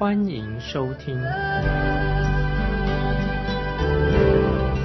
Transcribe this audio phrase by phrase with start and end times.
[0.00, 1.14] 欢迎收听。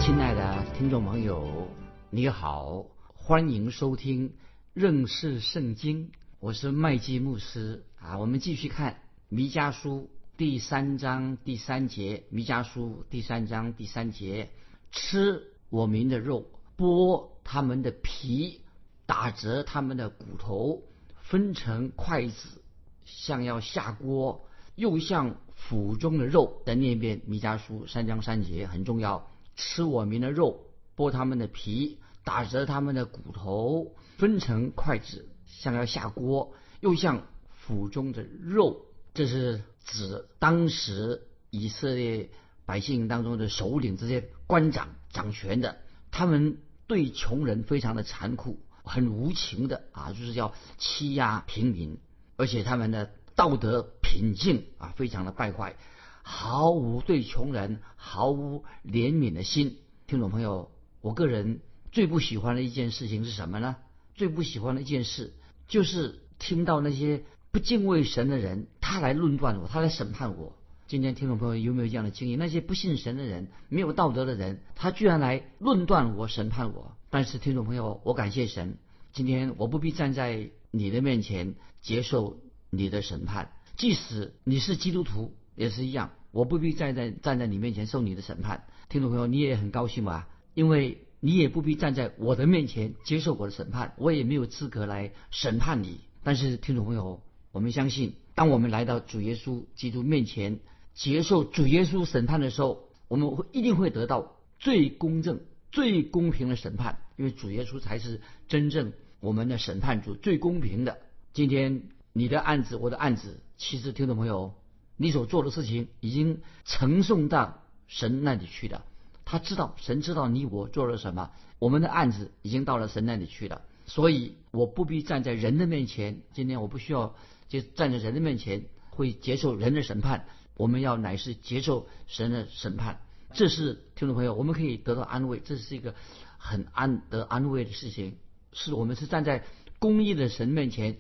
[0.01, 1.69] 亲爱的听众朋友，
[2.09, 4.35] 你好，欢迎收听
[4.73, 6.11] 认识圣经。
[6.41, 12.25] 我是麦基牧师啊，我们继续看弥迦书第三章第三节。
[12.29, 14.49] 弥迦书第三章第三节，
[14.91, 16.45] 吃我民的肉，
[16.75, 18.59] 剥他们的皮，
[19.05, 20.83] 打折他们的骨头，
[21.21, 22.61] 分成筷子，
[23.05, 24.45] 像要下锅，
[24.75, 26.61] 又像腹中的肉。
[26.65, 29.31] 再念一遍弥迦书三章三节，很重要。
[29.55, 35.29] 吃我民的肉，剥他们的皮，打折他们的骨头，分成筷子。
[35.47, 42.29] 像要下锅，又像腹中的肉，这是指当时以色列
[42.65, 45.77] 百姓当中的首领，这些官长掌权的，
[46.11, 51.97] 他们对穷人非常的残酷，很无情的啊，就是要欺压平民，
[52.35, 55.75] 而且他们的道德品性啊，非常的败坏，
[56.23, 59.79] 毫无对穷人毫无怜悯的心。
[60.07, 60.71] 听众朋友，
[61.01, 61.59] 我个人
[61.91, 63.75] 最不喜欢的一件事情是什么呢？
[64.13, 65.33] 最不喜欢的一件事。
[65.67, 70.55] 就是听到那些不敬畏神的人，他来论断我，他来审判我。
[70.87, 72.37] 今天听众朋友有没有这样的经历？
[72.37, 76.95] 那些不信神的人、没有道德的人，他居然来论断我、审判我。
[77.09, 78.77] 但是听众朋友，我感谢神，
[79.11, 82.37] 今天我不必站在你的面前接受
[82.69, 83.51] 你的审判。
[83.77, 88.65] 即使你是基督徒，也是一样，我不必站在站在你面前受你的审判。
[88.89, 90.27] 听众朋友，你也很高兴吧？
[90.53, 91.01] 因为。
[91.21, 96.01] 你也不必站在我的面前接受我的审判，我也没有资格来审判你。
[96.21, 100.59] 但是，听众朋友，我们相信，当我们来到主耶稣基督面前
[100.93, 105.39] 接受主耶稣审判的时候，我们会一定会得到最公正、
[105.71, 110.99] 最公平的审判，因为主耶稣才是真正我们的审判主，最公平的。
[111.33, 114.53] 今天你的案子，我的案子，其实听众朋友，
[114.95, 118.85] 你所做的事情已经呈送到神那里去了。
[119.25, 126.21] 他知道，神知道你我做了什么，我们的案子已经到了神那里去了，所以我不必站在人的面前。
[126.31, 127.17] 今天我不需要
[127.49, 130.25] 就站在人的面前，会接受人的审判。
[130.55, 133.01] 我们要乃是接受神的审判，
[133.33, 135.93] 这是听众朋友，我们可以得到安慰，这是一个
[136.37, 138.15] 很安得安慰的事情。
[138.53, 139.43] 是我们是站在
[139.79, 140.95] 公义的神面前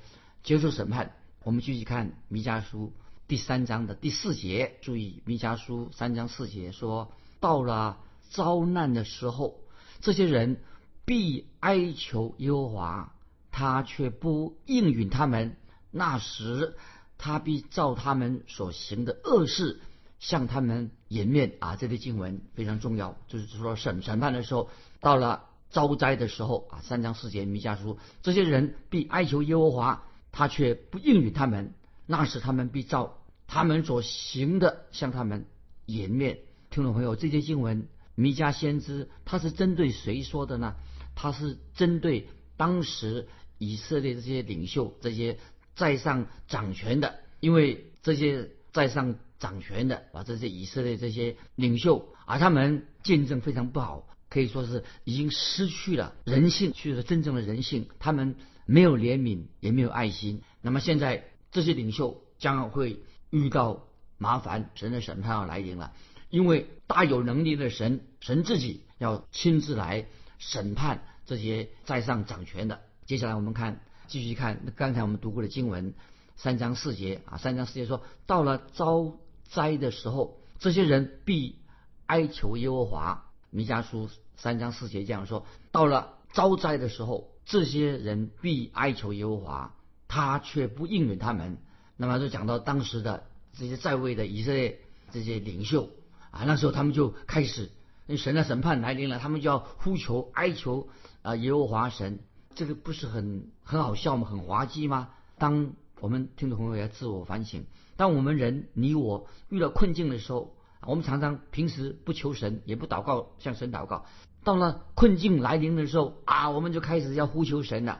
[0.45, 1.11] 接受审判。
[1.43, 2.93] 我们继续看弥迦书
[3.27, 7.11] 第三章的第四节，注意弥迦书三章四节说
[7.41, 7.97] 到了。
[8.31, 9.61] 遭难的时候，
[10.01, 10.57] 这些人
[11.05, 13.13] 必哀求耶和华，
[13.51, 15.55] 他却不应允他们。
[15.91, 16.75] 那时，
[17.17, 19.79] 他必照他们所行的恶事
[20.19, 21.53] 向他们掩面。
[21.59, 24.69] 啊，这类经文非常重要，就是说审审判的时候，
[24.99, 30.03] 到了遭灾的时候啊，三章四节弥迦书，这些人必哀求耶和华，
[30.37, 31.73] 他却不应允他们。
[32.05, 35.45] 那时，他们必照他们所行的向他们
[35.85, 36.39] 掩面。
[36.69, 37.87] 听众朋友，这些经文。
[38.15, 40.75] 弥迦先知他是针对谁说的呢？
[41.15, 45.37] 他是针对当时以色列这些领袖、这些
[45.73, 60.41] 在上掌权的，因为这些在上掌权的啊，这些以色列这些领袖，而他们见证非常不好，可以说是已经失去了人性，失去了真正的人性，他们没有怜悯，也没有爱心。
[60.61, 62.99] 那么现在这些领袖将会
[63.29, 63.87] 遇到
[64.17, 65.93] 麻烦，神的审判要来临了。
[66.29, 72.81] 因为大有能力的神，神自己要亲自来审判这些在上掌权的。
[73.05, 75.93] 接下来我们看，继续看刚才我们读过的经文
[76.35, 81.59] 三章四节啊，三章四节说，到了遭灾的时候，这些人必
[82.07, 83.25] 哀求耶和华。
[83.51, 89.75] 弥迦书三章四节这样说，到了遭灾的时候，这些人必哀求耶和华，
[90.07, 91.57] 他却不应允他们。
[91.97, 94.81] 那么就讲到当时的这些在位的以色列
[95.11, 95.89] 这些领袖。
[96.31, 97.69] 啊，那时候他们就开始，
[98.17, 100.89] 神的审判来临了，他们就要呼求哀求
[101.21, 102.19] 啊耶和华神，
[102.55, 104.27] 这个不是很很好笑吗？
[104.29, 105.11] 很滑稽吗？
[105.37, 107.63] 当我们听众朋友要自我反省，
[107.95, 110.53] 当我们人你我遇到困境的时候，
[110.85, 114.05] 我们常常平时不求神，也不祷告向神祷告，
[114.45, 117.99] 到了困境来临的时候啊，我们就开始要呼求神了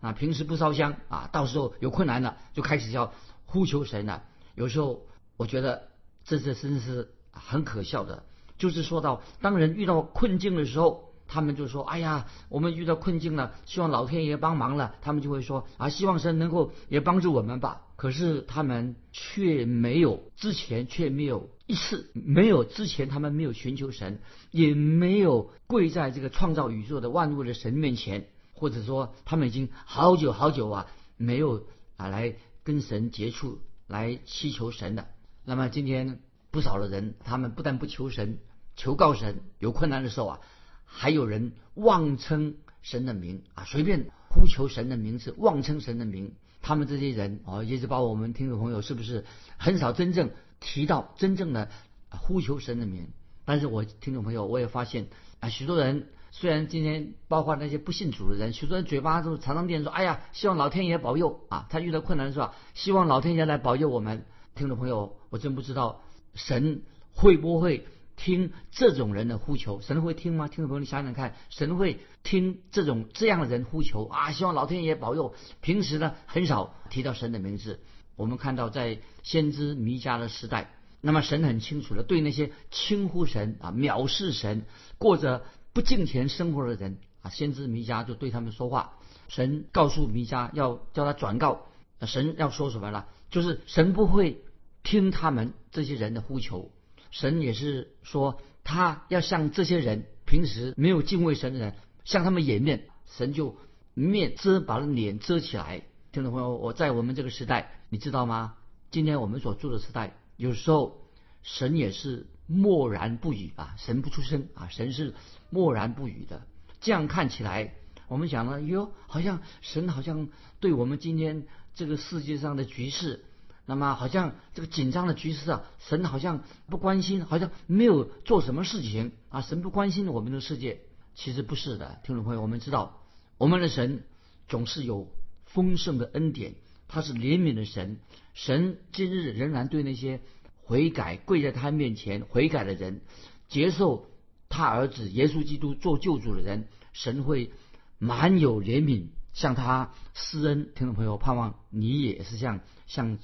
[0.00, 3.12] 啊，平时不烧香啊，到时候有困难了就开始要
[3.46, 4.22] 呼求神了。
[4.54, 5.02] 有时候
[5.36, 5.88] 我觉得
[6.24, 7.10] 这这真是。
[7.38, 8.22] 很可笑的，
[8.56, 24.20] 就是说到当人遇到困境的时候，他们就说：“哎呀，我们遇到困境了，希望老天爷帮忙了。”他们就会说：“啊，希望神能够也帮助我们吧。”可是他们却没有之前却没有一次没有之前他们没有寻求神，
[24.50, 31.64] 也没有跪在这个创造宇宙的万物的神面前，或者说他们已经好久好久啊没有
[31.96, 35.08] 啊来跟神接触，来祈求神的。
[35.46, 36.20] 那么今天
[36.50, 38.40] 不少的人，他们不但不求神，
[38.76, 40.40] 求告神，有困难的时候啊，
[40.86, 46.32] 还有人妄称神的名啊，随便呼求神的名字，妄称神的名。
[46.62, 49.24] 他们这些人哦，也是把我们听众朋友是不是
[49.56, 51.68] 很少真正提到真正的
[52.10, 53.08] 呼求神的名？
[53.44, 55.06] 但是我听众朋友我也发现
[55.38, 62.54] 啊，许多人虽然今天包括那些不信主的人，许多人嘴巴都常常念说：“哎呀，希望老天爷保佑啊！”他遇到困难是吧？
[62.74, 64.24] 希望老天爷来保佑我们。
[64.54, 66.02] 听众朋友，我真不知道
[66.34, 66.82] 神
[67.14, 67.86] 会不会
[68.16, 69.80] 听这种人的呼求？
[69.80, 70.48] 神会听吗？
[70.48, 74.32] 听众朋友，你想想看，神会听这种这样的人呼求啊？
[74.32, 75.34] 希望老天爷保佑。
[75.60, 77.80] 平时呢，很少提到神的名字。
[78.16, 80.72] 我们看到在先知弥迦的时代，
[81.02, 84.64] 那么神很清楚的对那些轻呼神啊、藐视神、
[84.96, 88.94] 过着不敬虔生活的人啊，先知弥迦就对他们说话。
[89.28, 91.66] 神告诉弥迦要叫他转告，
[92.00, 93.04] 神要说什么呢？
[93.30, 94.42] 就是神不会
[94.82, 96.70] 听他们这些人的呼求。
[97.18, 101.74] 神也是说，他要向这些人平时没有敬畏神的人，
[102.04, 103.56] 向他们掩面，神就
[103.94, 105.84] 面遮把脸遮起来。
[106.12, 108.56] 听众朋友，我在我们这个时代，你知道吗？
[108.90, 111.08] 今天我们所住的时代，有时候
[111.42, 115.14] 神也是默然不语啊，神不出声啊，神是
[115.48, 116.42] 默然不语的。
[116.82, 117.72] 这样看起来，
[118.08, 120.28] 我们讲了哟，好像神好像
[120.60, 123.24] 对我们今天这个世界上的局势。
[123.68, 130.82] 那么好像这个紧张的局势啊，神好像不关心，好像没有做什么事情啊，神不关心我们的世界，
[131.16, 133.00] 其实不是的，听众朋友，我们知道
[133.38, 134.04] 我们的神
[134.46, 135.08] 总是有
[135.46, 136.54] 丰盛的恩典，
[136.86, 137.98] 他是怜悯的神，
[138.34, 140.20] 神今日仍然对那些
[140.62, 143.00] 悔改跪在他面前悔改的人，
[143.48, 144.06] 接受
[144.48, 147.50] 他儿子耶稣基督做救主的人，神会
[147.98, 150.70] 满有怜悯，向他施恩。
[150.76, 153.18] 听众朋友，盼望你也是像像。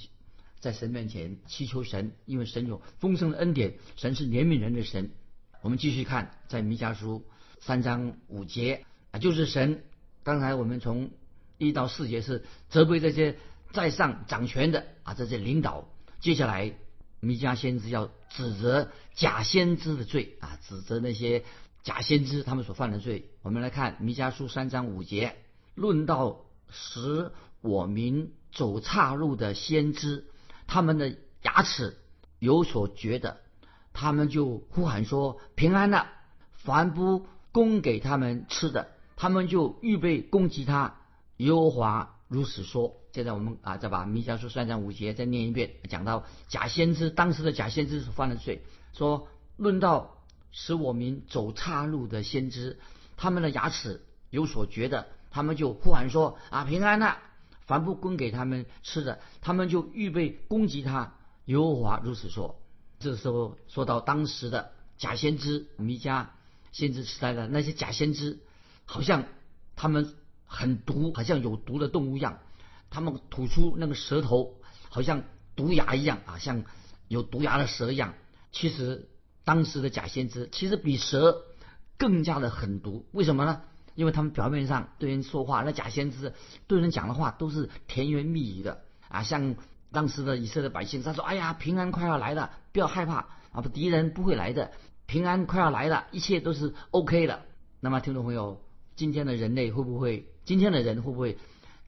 [0.63, 5.11] 在神面前祈求神，因为神有丰盛的恩典，神是怜悯人的神。
[5.61, 7.25] 我们继续看，在弥迦书
[7.59, 9.83] 三章五节啊，就是神。
[10.23, 11.11] 刚才我们从
[11.59, 13.39] 一到四节是责备这些
[13.73, 15.89] 在上掌权的啊，这些领导。
[16.21, 16.73] 接下来
[17.19, 21.43] 弥迦先知要指责假先知的罪啊，指责那些
[21.83, 23.31] 假先知他们所犯的罪。
[23.43, 25.35] 我们来看弥迦书三章五节，
[25.75, 27.33] 论到使
[27.63, 30.27] 我民走岔路的先知。
[30.73, 31.99] 他们的牙齿
[32.39, 33.41] 有所觉得，
[33.93, 36.07] 他们就呼喊说：“平安了！”
[36.65, 40.97] 凡不供给他们吃的，他们就预备攻击他。
[41.37, 42.97] 耶和华如此说。
[43.13, 48.63] 现在我们啊，再把弥迦书三章五节再念一遍，讲到假先知当时的假先知所犯的罪，
[48.95, 49.29] 说
[49.59, 50.17] 论到
[50.53, 52.81] 使我民走岔路的先知，
[53.19, 57.19] 他们的牙齿有所觉得，他们就呼喊说：“啊，平安了！”
[57.73, 61.15] 凡不供给他们吃的，他们就预备攻击他。
[61.47, 62.61] 耶和华如此说。
[62.99, 66.27] 这时候说到当时的假先知弥迦
[66.71, 68.41] 先知时代的那些假先知，
[68.85, 69.25] 好像
[69.75, 70.15] 他们
[70.45, 72.41] 很毒，好像有毒的动物一样。
[72.91, 74.61] 他们吐出那个舌头，
[74.91, 75.25] 好像
[75.57, 76.63] 毒牙一样啊，像
[77.09, 78.13] 有毒牙的蛇一样。
[78.53, 79.09] 其实
[79.45, 81.43] 当时的假先知其实比蛇
[81.97, 83.07] 更加的狠毒。
[83.13, 83.63] 为什么呢？
[83.95, 86.33] 因为他们表面上对人说话，那假先知
[86.67, 89.57] 对人讲的话都是甜言蜜语的啊，像
[89.91, 94.73] 当时的以色列百姓，他说：“哎呀，平安快要来了，不要害怕啊，不敌人不会来的，
[95.07, 97.43] 平安快要来了，一切都是 OK 的。”
[97.81, 98.63] 那么，听众朋友，
[98.97, 100.29] 今天的人类会不会？
[100.45, 101.37] 今天的人会不会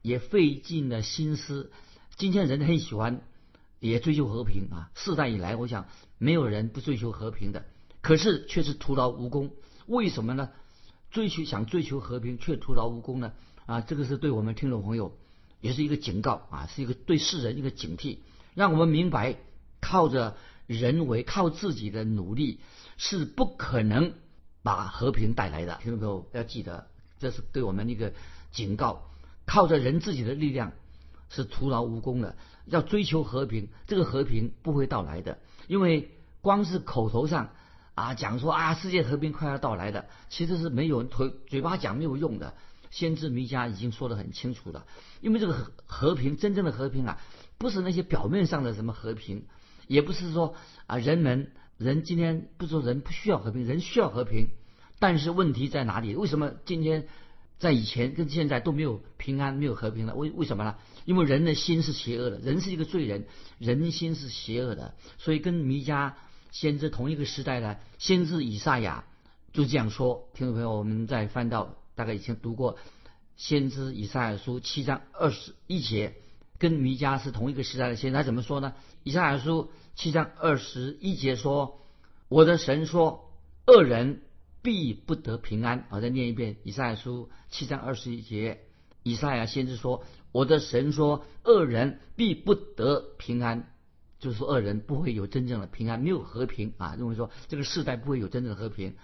[0.01, 1.71] 也费尽了心思？
[2.15, 3.21] 今天人很喜欢
[3.79, 7.65] 也追求和平啊，世代以来，我想没有人不追求和平的，
[8.01, 9.51] 可是却是徒劳无功。
[9.87, 10.51] 为什么呢？
[11.15, 13.31] 追求想追求和平却徒劳无功呢？
[13.65, 15.17] 啊，这个是对我们听众朋友
[15.61, 18.17] 也是一个警告啊，是一个对世人一个警惕，
[18.53, 19.37] 让我们明白
[19.79, 20.35] 靠着
[20.67, 22.59] 人为靠自己的努力
[22.97, 24.11] 是不可能
[24.61, 25.79] 把和平带来的。
[25.81, 28.11] 听众朋友要记得，这是对我们一个
[28.51, 29.09] 警告，
[29.45, 30.73] 靠着人自己的力量
[31.29, 32.35] 是徒劳无功的。
[32.65, 37.51] 要追求和平，这个和平不会到来的，因为光是口头上。
[37.95, 42.53] 啊，讲说啊，世界和平快要到来的，其实是没有嘴嘴巴讲没有用的。
[42.91, 44.85] 先知弥迦已经说得很清楚了，
[45.19, 47.19] 因为这个和和平真正的和平啊，
[47.57, 49.47] 不是那些表面上的什么和平，
[49.87, 50.55] 也不是说
[50.87, 54.47] 啊人们人今天不说人不需要和平，人需要和平，
[54.99, 56.15] 但是问题在哪里？
[56.15, 57.07] 为什么今天
[57.59, 60.15] 在以前跟现在都没有平安、没有和平了？
[60.15, 60.75] 为为什么呢？
[61.03, 63.25] 因为人的心是邪恶的，人是一个罪人，
[63.57, 66.13] 人心是邪恶的，所以跟弥迦
[66.51, 69.05] 先知同一个时代的先知以赛亚
[69.53, 70.29] 就这样说。
[70.33, 72.77] 听众朋友，我们再翻到大概以前读过
[73.37, 76.15] 先知以赛亚书七章二十一节，
[76.57, 78.73] 跟弥迦是同一个时代的先知，他怎么说呢？
[79.03, 79.71] 以赛亚书。
[79.97, 81.79] 七章二十一节说
[82.27, 83.31] ：“我的神说，
[83.65, 84.23] 恶人
[84.61, 88.59] 必不得平安。”我再念一遍，以赛亚书七章二十一节，
[89.03, 93.71] 以赛亚先知说：“我的神说，恶人必不得平安。”
[94.25, 96.95] 就是说，恶人不会有真正的平安，没有和平啊。
[96.95, 98.95] 认为说这个世代不会有真正的和平。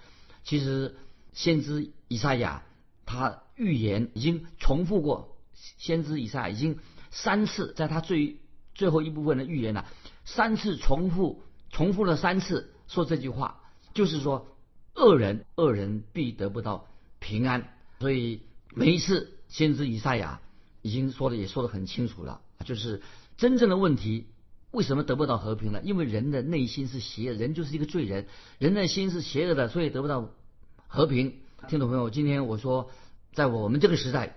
[0.42, 0.96] 其实，
[1.32, 2.64] 先知以赛亚
[3.06, 5.38] 他预言已经重复过，
[5.78, 6.80] 先知以赛亚已经
[7.12, 8.40] 三次在他最
[8.74, 9.86] 最后一部分的预言了。
[10.24, 13.60] 三次重复，重复了三次说这句话，
[13.94, 14.48] 就是说
[14.96, 16.88] 恶人恶人必得不到
[17.20, 17.72] 平安。
[18.00, 18.42] 所以
[18.74, 20.40] 每一次先知以赛亚
[20.80, 23.02] 已经说的也说的很清楚了，就是
[23.36, 24.26] 真正的问题
[24.72, 25.80] 为什么得不到和平呢？
[25.84, 28.26] 因为人的内心是邪恶，人就是一个罪人，
[28.58, 30.30] 人的心是邪恶的，所以得不到
[30.88, 31.34] 和平。
[31.68, 32.90] 听众朋友，今天我说，
[33.32, 34.34] 在我们这个时代，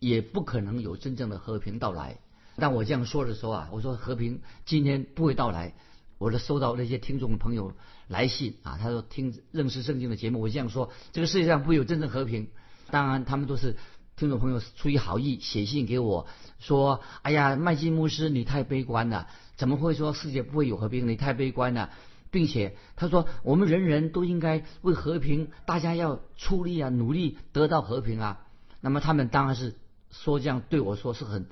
[0.00, 2.18] 也不可能有真正的和平到来。
[2.56, 5.74] 当我这样说的时候啊，我说和平今天不会到来。
[6.16, 7.72] 我就收到那些听众朋友
[8.08, 12.48] 来信啊，他说听认识圣经的节目，我这样说，这个世界上不会有真正和平。
[12.90, 13.76] 当然，他们都是
[14.16, 16.26] 听众朋友出于好意写信给我
[16.58, 21.08] 说：“哎呀，麦基牧师你太悲观了，怎么会说世界不会有和平？
[21.08, 21.90] 你太悲观了，
[22.30, 28.40] 并且他说我们人人都应该为和平，大家要出力啊，努力得到和平啊。”
[28.80, 29.74] 那么他们当然是
[30.10, 31.46] 说这样对我说是很。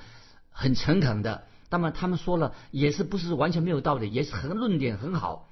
[0.54, 5.49] 很诚恳的，那么他们说了也是不是完全没有道理，也是很论点很好。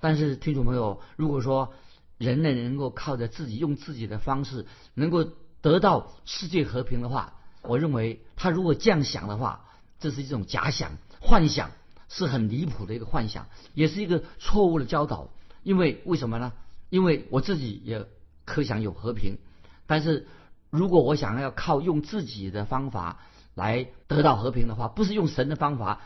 [0.00, 1.74] 但是听众朋友，如果说
[2.16, 5.28] 人类能够靠着自己用自己的方式能够
[5.60, 9.64] 得到世界和平的话，我认为他如果这样想的话，
[9.98, 11.70] 这是一种假想、幻想，
[12.08, 15.30] 是很离谱的一个幻想，也是一个错误的教导。
[15.62, 16.52] 因为为什么呢？
[16.90, 18.06] 因为我自己也
[18.44, 19.38] 可想有和平，
[19.86, 20.26] 但是
[20.70, 23.18] 如果我想要靠用自己的方法。
[23.54, 26.00] 来得到和平的话，不是用神的方法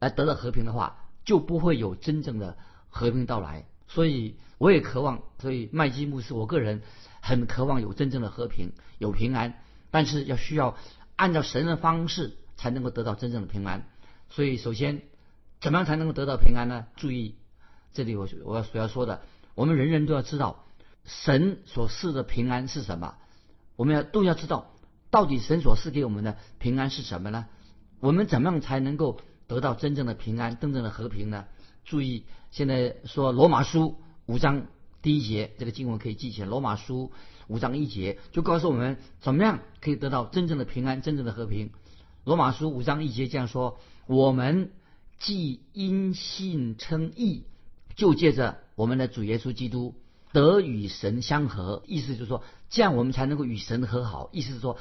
[0.00, 2.56] 来得到和平的话，就不会有真正的
[2.88, 3.64] 和平到来。
[3.86, 6.82] 所以我也渴望，所以麦基牧师，我个人
[7.20, 9.60] 很渴望有真正的和平，有平安。
[9.90, 10.76] 但是要需要
[11.14, 13.88] 按照神的方式才能够得到真正的平安。
[14.28, 15.02] 所以首先，
[15.60, 16.86] 怎么样才能够得到平安呢？
[16.96, 17.36] 注意，
[17.94, 19.22] 这里我我要所要说的，
[19.54, 20.64] 我们人人都要知道
[21.04, 23.16] 神所赐的平安是什么，
[23.76, 24.72] 我们要都要知道。
[25.08, 27.46] 到底神所赐给我们的平安是什么呢？
[28.00, 31.46] 我们怎么样才能够得到真正的平安、真正的和平呢？
[31.84, 34.66] 注意，现在说罗马书五章
[35.00, 36.48] 第一节，这个经文可以记起来。
[36.48, 37.12] 罗马书
[37.48, 41.70] 五章一节就告诉我们怎么样可以得到真正的平安、真正的和平。
[42.24, 44.72] 罗马书五章一节这样说：我们
[45.18, 47.44] 既因信称义，
[47.94, 49.94] 就借着我们的主耶稣基督
[50.32, 51.82] 得与神相合。
[51.86, 54.30] 意思就是说，这样我们才能够与神和好。
[54.32, 54.78] 意思是说。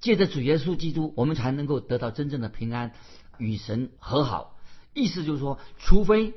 [0.00, 2.92] 借着主耶稣基督，我们才能够得到真正的平安，
[3.36, 4.56] 与神和好。
[4.94, 6.34] 意思就是说，除非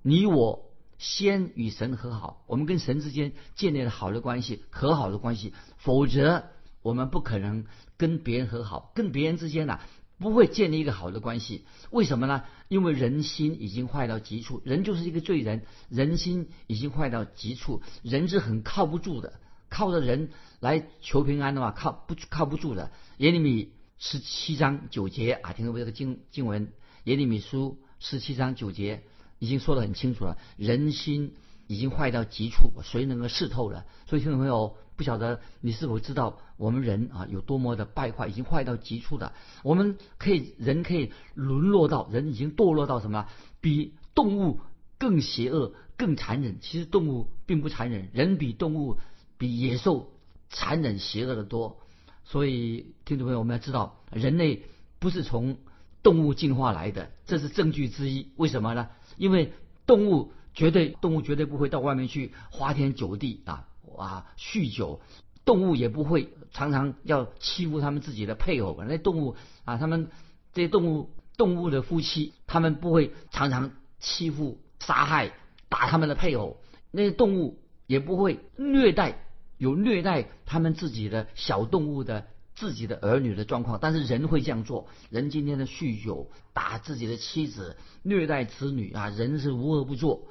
[0.00, 0.63] 你我
[0.98, 6.44] 先与神和好，我们跟神之间建立了好的关系、和好的关系，否则
[6.82, 7.64] 我们不可能
[7.96, 9.80] 跟别人和好，跟别人之间呢
[10.18, 11.64] 不会建立一个好的关系。
[11.90, 12.44] 为什么呢？
[12.68, 19.40] 因为人心已经坏到极处，人就是一个罪人，人心已经坏到极处，人是很靠不住的。
[19.68, 22.92] 靠着人来求平安的话，靠不靠不住的。
[23.18, 26.72] 耶利米十七章九节啊，听过这个经经文？
[27.04, 29.02] 耶利米书十七章九节
[29.38, 31.34] 已经说得很清楚了，人心
[31.66, 33.84] 已经坏到极处，谁能够视透了？
[34.06, 39.32] 所以听众朋友，不晓得你是否知道，我们人啊有多么的败坏，已经坏到极处的。
[39.62, 43.28] 我们可以人可以沦落到人已经堕落到什么？
[43.60, 44.60] 比动物
[44.98, 46.58] 更邪恶、更残忍。
[46.60, 48.98] 其实动物并不残忍，人比动物。
[49.36, 50.12] 比野兽
[50.48, 51.80] 残忍邪恶的多，
[52.22, 54.62] 所以听众朋友，我们要知道，人类
[55.00, 55.58] 不是从
[56.04, 58.30] 动物进化来的，这是证据之一。
[58.36, 58.90] 为什么呢？
[59.16, 59.52] 因为
[59.86, 63.66] 动物绝对动物绝对不会到外面去花天酒地啊
[63.98, 65.00] 啊酗酒，
[65.44, 68.76] 动物也不会常常要欺负他们自己的配偶。
[68.86, 69.34] 那动物
[69.64, 70.10] 啊，他们
[70.52, 75.32] 这些动物动物的夫妻，他们不会常常欺负、杀害、
[75.68, 76.58] 打他们的配偶。
[76.92, 77.58] 那些动物
[77.88, 79.20] 也不会虐待。
[79.56, 84.88] 有虐待他们自己的小动物的自己的儿女的状况，但是人会这样做。
[85.10, 90.28] 人今天的酗酒、打自己的妻子、虐待子女啊，人是无恶不作。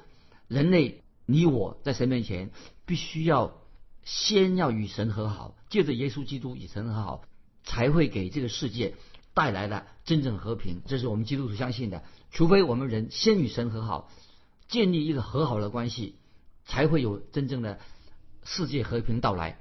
[0.48, 2.50] 人类你我在神面前
[2.86, 3.60] 必须要
[4.04, 7.24] 先要与神和好，借着耶稣基督与神和好，
[7.62, 8.94] 才会给这个世界
[9.34, 10.82] 带来了真正和平。
[10.86, 12.02] 这是我们基督徒相信的。
[12.30, 14.10] 除非我们人先与神和好，
[14.68, 16.16] 建立一个和好的关系，
[16.64, 17.78] 才会有真正的
[18.44, 19.60] 世界和平到来。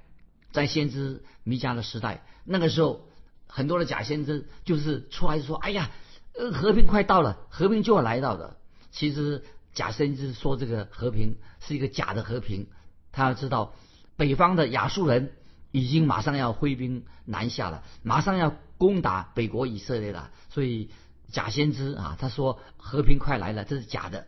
[0.53, 3.07] 在先知弥迦的时代，那个时候
[3.47, 5.89] 很多的假先知就是出来说：“哎呀，
[6.37, 8.55] 呃，和平快到了，和平就要来到的。”
[8.91, 9.43] 其实
[9.73, 12.67] 假先知说这个和平是一个假的和平。
[13.11, 13.73] 他要知道，
[14.15, 15.31] 北方的亚述人
[15.71, 20.29] 已经马上要挥兵南下了，马上要攻打北国以色列了。
[20.51, 20.91] 所以
[21.31, 24.27] 假先知啊，他说和平快来了，这是假的。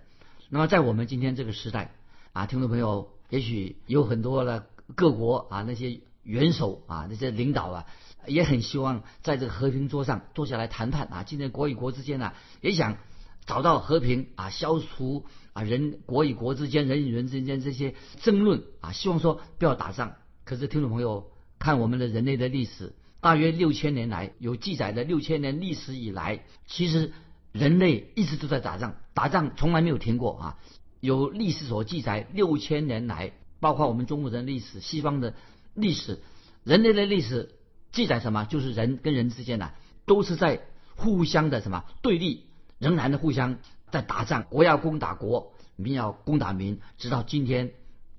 [0.50, 1.94] 那么在我们今天这个时代
[2.34, 4.65] 啊，听众朋友，也许有很多的
[4.96, 6.01] 各国啊那些。
[6.25, 7.86] 元首啊，那些领导啊，
[8.25, 11.24] 也很希望在这个和平桌上坐下来谈判啊。
[11.24, 12.98] 今天国与国之间呢，也想
[13.46, 20.15] 找到和平啊，消除啊人国与国之间、人与人之间这些争论啊，希望说不要打仗。
[20.44, 21.29] 可是听众朋友，
[21.60, 27.13] 看我们的人类的历史，大约六千年来有记载的六千年历史以来，其实
[27.51, 30.58] 人类一直都在打仗，打仗从来没有停过啊。
[31.01, 35.36] 有历史所记载，六千年来，包括我们中国人历史、西方的。
[35.75, 36.20] 历史，
[36.63, 37.51] 人类的历史
[37.91, 38.46] 记载什么？
[38.46, 39.72] 就是人跟人之间呢，
[40.05, 40.62] 都是在
[40.96, 42.46] 互相的什么对立，
[42.79, 43.58] 仍然的互相
[43.91, 47.74] 在打仗，国要攻打国，民要攻打民，直到今天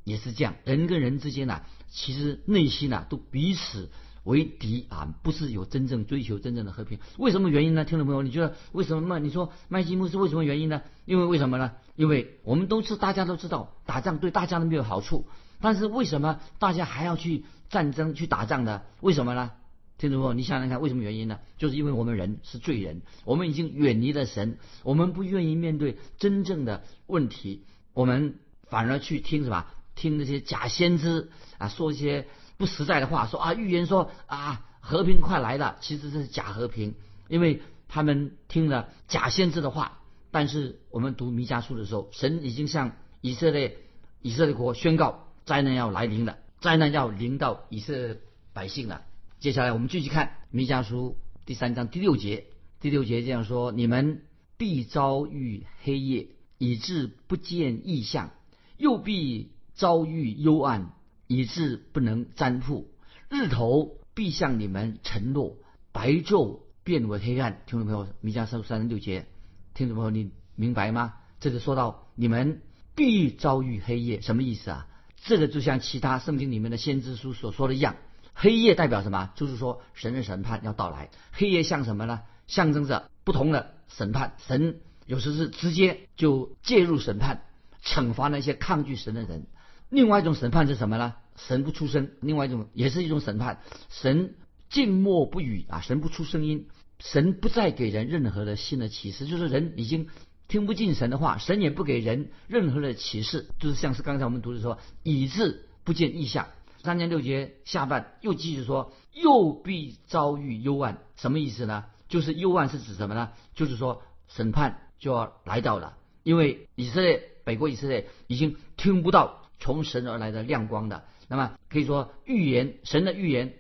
[0.04, 0.54] 也是这样。
[0.64, 3.90] 人跟人之间呢，其实内心呢都彼此
[4.25, 6.98] 为敌啊，不是有真正追求真正的和平。
[7.16, 7.84] 为什么原因呢？
[7.84, 9.18] 听众朋友，你觉得为什么？
[9.18, 10.82] 你说麦基穆是为什么原因呢？
[11.04, 11.72] 因为为什么呢？
[11.94, 15.26] 因为我们都是大家都知道，打仗对大家都没有好处。
[15.60, 18.82] 但是为什么大家还要去战争、去打仗呢？
[19.00, 19.52] 为什么呢？
[19.98, 21.38] 听众朋友，你想想看，为什么原因呢？
[21.56, 27.64] 就是因为我们人是罪人，我们已经远离了神，我们不愿意面对真正的问题，
[27.95, 28.34] 我们
[28.69, 29.64] 反而去听什么？
[29.95, 32.26] 听那些假先知啊，说一些
[32.58, 36.95] 不实在的话，说啊预言说啊和平快来了，其实这是假和平，
[37.28, 40.00] 因为他们听了假先知的话。
[40.30, 42.92] 但是我们读弥迦书的时候，神已经向
[43.23, 43.78] 以色列
[44.21, 45.25] 以色列国宣告。
[45.47, 48.21] 灾难要来临了，灾难要临到以色列
[48.52, 49.02] 百姓了。
[49.39, 52.47] 接下来我们继续看弥迦书第三章第六节，
[52.80, 54.23] 第六节这样说：你们
[54.56, 56.26] 必遭遇黑夜，
[56.59, 58.30] 以致不见异象；
[58.76, 60.91] 又必遭遇幽暗，
[61.28, 62.89] 以致不能占卜。
[63.28, 65.59] 日头必向你们沉落，
[65.93, 67.63] 白昼变为黑暗。
[67.67, 69.26] 听众朋友，弥迦书三十六节，
[69.75, 71.15] 听众朋友你明白吗？
[71.39, 72.63] 这里说到你们
[72.97, 74.89] 必遭遇黑夜，什么意思啊？
[75.25, 77.97] 这个就像其他圣经里面的先知书所说的一样，
[78.33, 79.33] 黑夜代表什么？
[79.35, 81.11] 就是说神的审判要到来。
[81.33, 82.21] 黑夜像什么呢？
[82.47, 84.35] 象征着不同的审判。
[84.47, 87.43] 神有时是直接就介入审判，
[87.83, 89.47] 惩罚那些抗拒神的人。
[89.89, 91.15] 另外一种审判是什么呢？
[91.37, 92.11] 神不出声。
[92.21, 94.35] 另外一种也是一种审判，神
[94.69, 100.09] 静默不语啊，神不出声音，神不再给人任何的新的启示，就是人已经。
[100.49, 106.47] 听不进神的话，神也不给人任何的启示，就是像是刚才我们读的说，以致不见异象。
[106.82, 111.87] 三年六节下半又继续说，又必遭遇幽暗，什么意思呢？
[112.09, 113.32] 就是幽暗是指什么呢？
[113.54, 123.54] 就是说审判就要来到了，因为以色列北国以色列已经听不到从神而来的亮光的，那么可以说预言神的预言，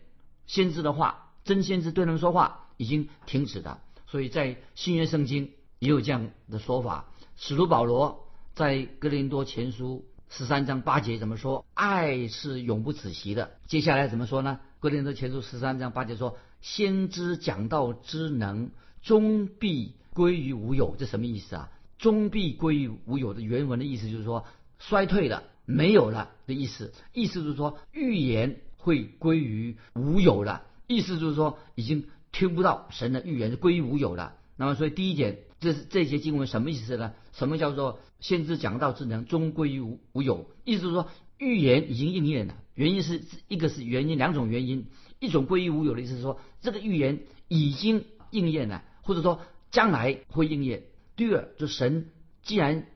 [0.46, 5.50] 先知的话，真先知对人说话已经停止的，所以在新约圣经。
[5.86, 7.04] 也有这样的说法。
[7.36, 11.64] 使徒保罗在哥林多前书十三章八节怎么说？
[11.74, 13.52] 爱是永不止息的。
[13.68, 14.58] 接下来怎么说呢？
[14.80, 18.70] 哥林多前书十三章八节说：“先知讲道之能，
[19.00, 21.70] 终必归于无有。”这什么意思啊？
[21.98, 24.44] 终必归于无有的原文的意思就是说
[24.80, 26.92] 衰退了，没有了的意思。
[27.12, 30.64] 意思就是说预言会归于无有了。
[30.88, 34.34] 意思就是说已经听不到神的预言，归于无有了。
[34.56, 35.38] 那么，所以第一点。
[35.58, 37.14] 这是这些经文什么意思呢？
[37.32, 40.50] 什么叫做先知讲道之能终归于无无有？
[40.64, 42.56] 意思是说预言已经应验了。
[42.74, 44.86] 原因是一个是原因，两种原因。
[45.18, 49.40] 一种归于无有的意思是说这个预言已经应验了，或者说
[49.70, 50.84] 将来会应验。
[51.16, 52.10] 第二，就神
[52.42, 52.86] 既然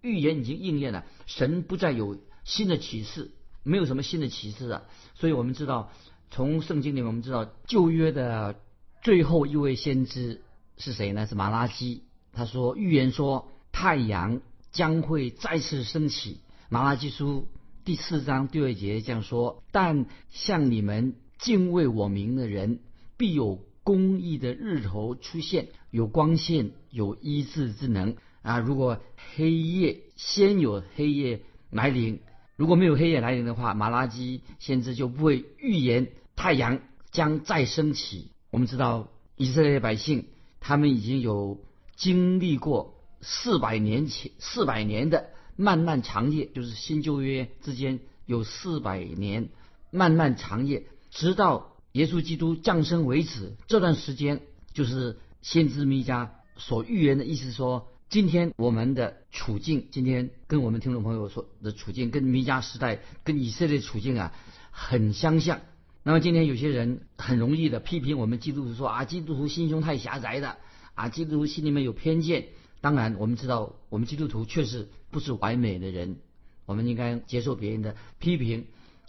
[0.00, 3.32] 预言已经应验了，神不再有新的启示，
[3.64, 4.86] 没有什么新的启示了。
[5.14, 5.90] 所以我们知道，
[6.30, 8.60] 从圣经里面我们知道旧约的
[9.02, 10.42] 最后一位先知。
[10.78, 11.26] 是谁呢？
[11.26, 12.04] 是马拉基。
[12.32, 14.40] 他说预言说太阳
[14.72, 16.40] 将会再次升起。
[16.68, 17.48] 马拉基书
[17.84, 22.80] 第四章第二节这样说：但像你们敬畏我名的人，
[23.16, 28.58] 必有公义的日头出现，有光线，有医治之能啊！
[28.58, 29.00] 如果
[29.34, 32.20] 黑夜先有黑夜来临。
[32.56, 38.32] 如果没有黑夜来临的话，马拉基先知就不会预言太阳将再升起。
[38.50, 40.26] 我们知道以色列百姓
[40.66, 41.60] 他们已经有
[41.94, 49.50] 经历过四百年前四百年的漫漫长夜，就是新旧约之间有四百年
[49.92, 53.54] 漫漫长夜，直到耶稣基督降生为止。
[53.68, 54.40] 这段时间
[54.72, 57.86] 就是先知弥迦所预言的意思，说。
[58.08, 64.32] 今天我们的处境，今天跟我们听众朋友说的处境，跟弥迦时代、跟以色列处境啊，
[64.70, 65.60] 很相像。
[66.06, 70.56] 那么今天有些人很容易的批评我们基督徒说啊，基督徒心胸太狭窄的
[70.94, 72.46] 啊，基督徒心里面有偏见。
[72.80, 76.18] 当然，我们知道我们基督徒确实不是完美的人，
[76.64, 78.66] 我们应该接受别人的批评。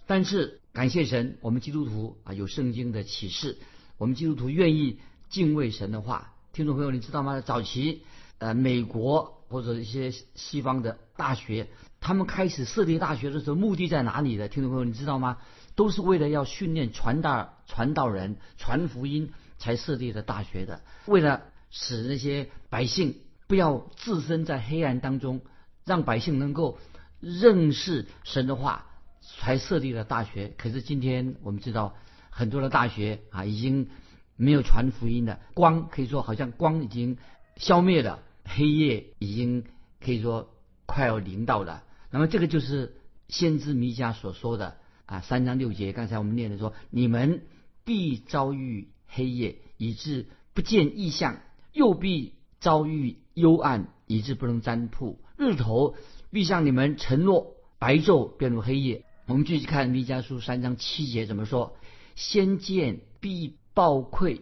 [0.08, 3.60] 但是感谢神，我们基督徒啊有圣经的启示，
[4.00, 4.98] 我们基督徒愿意
[5.30, 6.34] 敬畏神的话。
[6.52, 7.42] 听众朋友，你知道吗？
[7.42, 8.02] 早期。
[8.40, 11.68] 呃，美国或者一些西方的大学，
[12.00, 14.48] 他们开始设立大学的时候，目的在哪里的？
[14.48, 15.38] 听众朋友，你知道吗？
[15.78, 20.82] 都是为了要训练传道传道人、传福音才设立的大学的。
[21.06, 25.42] 为了使那些百姓不要置身在黑暗当中，
[25.86, 26.80] 让百姓能够
[27.22, 28.88] 认识神的话，
[29.22, 30.52] 才设立了大学。
[30.58, 31.96] 可是今天我们知道，
[32.32, 33.90] 很多的大学啊，已经
[34.36, 37.18] 没有传福音的光，可以说好像光已经
[37.56, 38.24] 消灭了。
[38.44, 39.66] 黑夜已经
[40.04, 40.50] 可以说
[40.86, 42.96] 快要临到了，那么这个就是
[43.28, 45.92] 先知弥迦所说的啊三章六节。
[45.92, 47.42] 刚才我们念的说：“你们
[47.84, 51.38] 必遭遇黑夜，以致不见异象；
[51.74, 55.20] 又必遭遇幽暗，以致不能占卜。
[55.36, 55.96] 日头
[56.30, 61.76] 必向你们承诺，白昼变入黑夜。”我们继续看弥迦书三章七节怎么说
[62.16, 64.42] ：“先见必暴愧，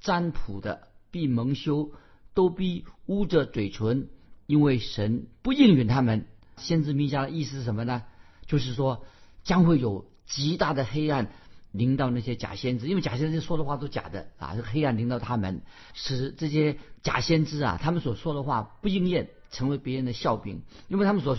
[0.00, 1.90] 占卜的必蒙羞。”
[2.34, 4.08] 都必捂着嘴唇，
[4.46, 6.24] 因为神不应允他们。
[6.56, 8.04] 先知弥迦的意思是什么呢？
[8.46, 9.04] 就是说
[9.44, 11.32] 将会有极大的黑暗
[11.70, 15.62] 临到那些假先知，因为假先知说的话都假的啊，黑暗临到他们，
[15.94, 21.36] 使这些假先知啊，他们所说的话不应验，成为别人的笑柄，因为他们所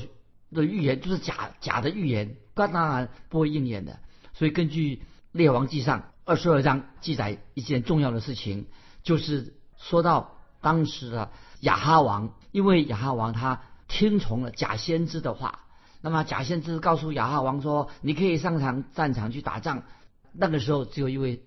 [0.51, 3.99] 的预言就是假假的预言，那当然不会应验的。
[4.33, 8.67] 所以根据列王记上二十二章记载一件重要的事情，
[9.03, 10.37] 就是说到。
[10.63, 15.62] 当时的，亚哈王因为亚哈王他听从了假先知的话，
[16.03, 19.83] 那么假先知告诉亚哈王说：“你可以上场战场去打仗。”
[20.33, 21.45] 那个时候只有一位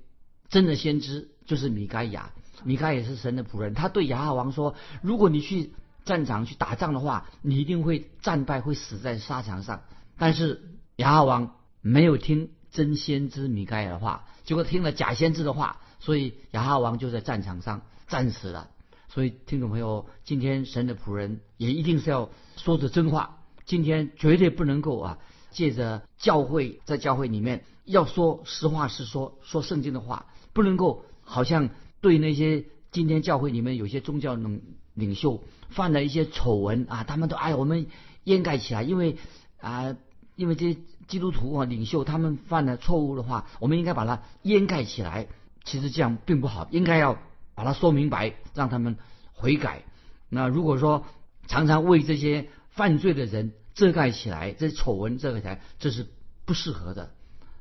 [0.48, 2.30] 真的先知，就是米该亚。
[2.64, 5.74] 米该也是神的仆人，他对亚哈王说：“如果你去
[6.06, 9.82] 战场去打仗的话，你一定会战败，会死在沙场上。”
[10.16, 10.62] 但是
[10.96, 18.70] 亚哈王没有听真先知米该亚的话，结果听了假先知的话，所以亚哈王就在战场上战死了。
[19.08, 23.42] 所以，听众朋友，今天神的仆人也一定是要说着真话。
[23.66, 25.18] 今天绝对不能够啊，
[25.50, 31.68] 借着教会，在教会里面要说实话实说，说圣经的话，不能够好像
[32.00, 34.62] 对那些今天教会里面有些宗教领
[34.94, 37.88] 领袖犯了一些丑闻啊，他们都哎我们
[38.24, 39.18] 掩盖起来，因为
[39.60, 39.96] 啊，
[40.36, 45.26] 因为这些基督徒啊领袖他们犯了错误的话，我们应该把它掩盖起来。
[45.64, 47.18] 其实这样并不好，应该要。
[47.56, 48.98] 把它说明白，让他们
[49.32, 49.84] 悔改。
[50.28, 51.06] 那如果说
[51.46, 56.06] 常常为这些犯罪的人遮盖起来，这丑闻遮盖起来，这是
[56.44, 57.10] 不适合的。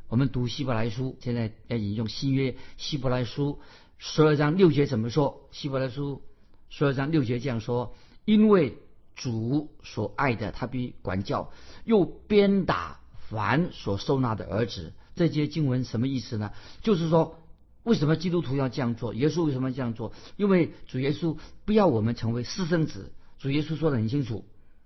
[0.10, 3.60] 我们读希伯来书，现在要引用新约希伯来书
[3.98, 5.48] 十二章六节怎么说？
[5.52, 6.22] 希伯来书
[6.70, 8.78] 十二章六节这样说：因为
[9.16, 11.52] 主所爱的，他必管教，
[11.86, 13.00] 又鞭打
[13.30, 14.92] 凡所收纳的儿子。
[15.16, 16.52] 这些经文什么意思呢？
[16.82, 17.40] 就是说。
[17.84, 19.14] 为什么基督徒要这样做？
[19.14, 20.12] 耶稣为什么这样做？
[20.38, 23.14] 因为主耶稣不要我们成为私生子。
[23.38, 24.44] 主耶稣说的很清楚，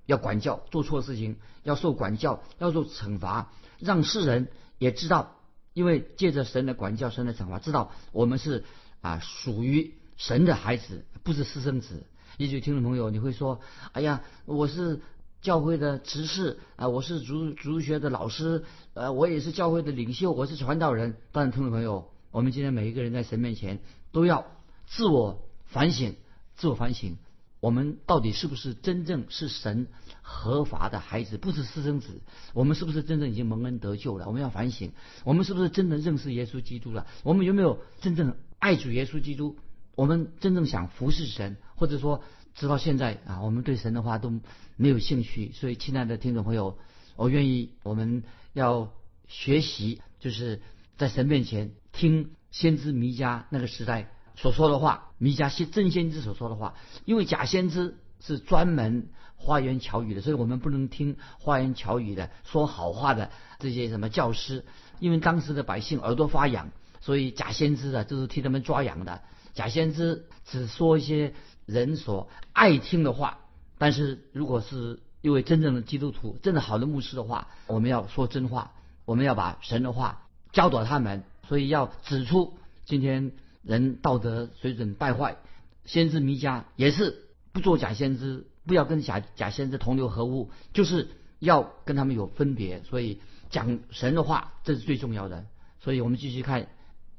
[0.10, 4.48] 要管教，做错事情要受管教，要受惩罚，让世人
[4.80, 5.36] 也知道。
[5.74, 8.65] 因为借着神的管教、神的惩罚，知道我们是
[9.02, 12.08] 啊属于神的孩子，不是私生子。
[12.38, 13.62] 也许听众朋友你会说
[13.93, 15.00] ：“哎呀，我是
[15.43, 22.10] 教会的执事啊，我是主主学的老师，呃，我也是教会的领袖，我是传道人。”当然，听众朋友。
[22.32, 23.80] 我们今天每一个人在神面前
[24.12, 24.45] 都要
[24.88, 26.15] 自我反省，
[26.56, 27.17] 自我反省，
[27.60, 29.88] 我们到底是不是真正是神
[30.22, 32.22] 合法的孩子，不是私生子？
[32.54, 34.28] 我们是不是真正已经蒙恩得救了？
[34.28, 34.91] 我们要反省，
[35.24, 37.06] 我们是不是真的认识耶稣基督了？
[37.24, 39.58] 我们有没有真正爱主耶稣基督？
[39.95, 42.24] 我们真正想服侍神，或者说
[42.56, 44.32] 直到现在啊，我们对神的话都
[44.78, 45.52] 没有兴趣。
[45.52, 46.78] 所以，亲爱的听众朋友，
[47.15, 48.93] 我愿意我们要
[49.28, 50.62] 学习，就是
[50.98, 51.72] 在神面前。
[51.91, 56.74] 听先知弥迦那个时代所说的话，弥迦先真先知所说的话，
[57.06, 63.30] 因为假先知是专门花言巧语的，所以我们不能听花言巧语的、说好话的
[63.60, 64.66] 这些什么教师，
[65.00, 69.22] 因为当时的百姓耳朵发痒，所以假先知啊就是替他们抓痒的。
[69.54, 71.34] 假先知只说一些
[71.66, 73.40] 人所爱听的话，
[73.78, 78.72] 但是如果是一位真正的基督徒、真的好的牧师的话，我们要说真话，
[79.06, 83.32] 我们要把神的话教导他们，所以要指出今天
[83.70, 85.38] 人道德水准败坏，
[85.86, 95.46] 先知弥迦也是不做假先知，不要跟假假先知同流合污，就是要跟他们有分别，所以讲神的话这是最重要的。
[95.80, 96.68] 所以我们继续看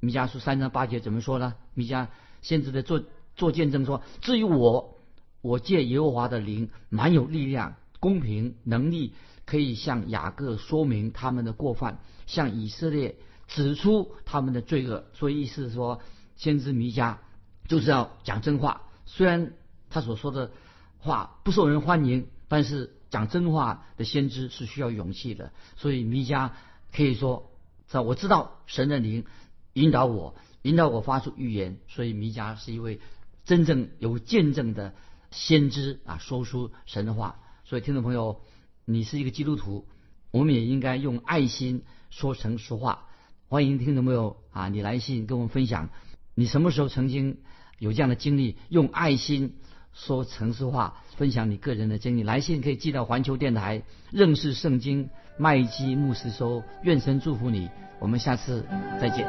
[0.01, 1.55] 弥迦书三章八节怎么说呢？
[1.75, 2.09] 弥迦
[2.43, 3.05] 先知的做
[3.37, 4.99] 做见证说：“至于我，
[5.43, 9.13] 我借耶和华的灵，蛮有力量。”公平能力
[9.45, 13.15] 可以向雅各说明他们的过犯，向以色列
[13.47, 15.05] 指出他们的罪恶。
[15.13, 16.01] 所以意思是说，
[16.41, 17.19] 先知弥迦
[17.69, 18.81] 就是要讲真话。
[19.05, 19.53] 虽然
[19.91, 20.53] 他所说的
[20.99, 25.53] 话不受人欢迎，但是讲真话的先知是需要勇气的。
[25.77, 26.53] 所以弥迦
[26.95, 27.53] 可以说，
[27.87, 29.27] 在我知道神的灵
[29.75, 31.79] 引导我，引导我发出预言。
[31.89, 33.01] 所以弥迦是一位
[33.45, 34.95] 真正有见证的
[35.31, 37.39] 先知啊，说出神的话。
[37.65, 38.41] 所以，听众朋友，
[38.87, 39.87] 你是一个基督徒，
[40.31, 43.09] 我们也应该用爱心说诚实话。
[43.47, 45.91] 欢迎听众朋友啊，你来信跟我们分享，
[46.41, 47.37] 你什么时候曾经
[47.79, 49.53] 有这样的经历，用爱心
[49.93, 52.23] 说城市话，分享你个人的经历。
[52.23, 56.65] 来信可以寄到环球电台认识圣经麦基牧师说。
[56.83, 58.65] 愿神祝福你，我们下次
[58.99, 59.29] 再见。